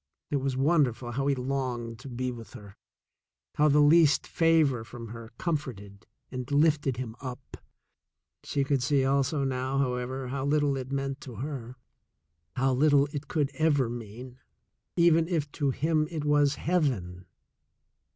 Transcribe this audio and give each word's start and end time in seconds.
It 0.31 0.37
was 0.37 0.57
wonderful 0.57 1.11
how 1.11 1.27
he 1.27 1.35
longed 1.35 1.99
to 1.99 2.09
be 2.09 2.31
with 2.31 2.53
her, 2.53 2.75
how 3.53 3.67
the 3.67 3.81
least 3.83 4.25
favor 4.25 4.83
from 4.83 5.09
her 5.09 5.29
comforted 5.37 6.07
and 6.31 6.49
lifted 6.49 6.97
him 6.97 7.15
up. 7.21 7.57
She 8.43 8.63
could 8.63 8.81
see 8.81 9.05
also 9.05 9.43
now, 9.43 9.77
however, 9.77 10.29
how 10.29 10.43
little 10.43 10.75
it 10.75 10.91
meant 10.91 11.21
to 11.21 11.35
her, 11.35 11.75
how 12.55 12.73
little 12.73 13.05
it 13.13 13.27
could 13.27 13.51
ever 13.53 13.89
mean, 13.91 14.39
even 14.95 15.27
if 15.27 15.51
to 15.51 15.69
him 15.69 16.07
it 16.09 16.25
was 16.25 16.55
heaven. 16.55 17.27